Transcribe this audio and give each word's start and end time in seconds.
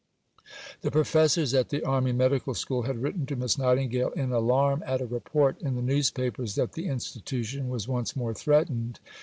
The 0.81 0.89
Professors 0.89 1.53
at 1.53 1.69
the 1.69 1.83
Army 1.85 2.11
Medical 2.11 2.55
School 2.55 2.81
had 2.81 3.03
written 3.03 3.27
to 3.27 3.35
Miss 3.35 3.59
Nightingale 3.59 4.09
in 4.13 4.31
alarm 4.31 4.81
at 4.83 4.99
a 4.99 5.05
report 5.05 5.61
in 5.61 5.75
the 5.75 5.81
newspapers 5.83 6.55
that 6.55 6.73
the 6.73 6.87
institution 6.87 7.69
was 7.69 7.87
once 7.87 8.15
more 8.15 8.33
threatened. 8.33 8.99